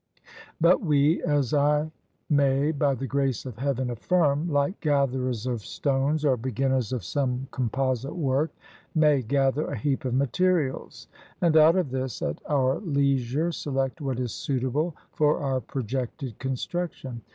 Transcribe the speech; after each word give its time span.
But 0.59 0.81
we, 0.81 1.21
as 1.21 1.53
I 1.53 1.91
may 2.27 2.71
by 2.71 2.95
the 2.95 3.05
grace 3.05 3.45
of 3.45 3.57
Heaven 3.59 3.91
affirm, 3.91 4.49
like 4.49 4.79
gatherers 4.79 5.45
of 5.45 5.63
stones 5.63 6.25
or 6.25 6.35
beginners 6.37 6.91
of 6.91 7.03
some 7.03 7.47
composite 7.51 8.15
work, 8.15 8.49
may 8.95 9.21
gather 9.21 9.67
a 9.67 9.77
heap 9.77 10.03
of 10.03 10.15
materials, 10.15 11.07
and 11.39 11.55
out 11.55 11.75
of 11.75 11.91
this, 11.91 12.23
at 12.23 12.41
our 12.49 12.79
leisure, 12.79 13.51
select 13.51 14.01
what 14.01 14.19
is 14.19 14.33
suitable 14.33 14.95
for 15.11 15.37
our 15.37 15.59
projected 15.61 16.39
construction. 16.39 17.21